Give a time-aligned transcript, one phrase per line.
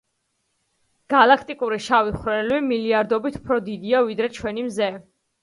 [1.13, 4.91] გალაქტიკური შავი ხვრელები მილიარდობით უფრო დიდია, ვიდრე ჩვენი მზე.